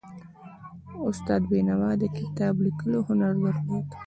استاد 1.09 1.41
بینوا 1.51 1.91
د 2.01 2.03
کتاب 2.17 2.55
لیکلو 2.65 2.99
هنر 3.07 3.33
درلود. 3.43 3.85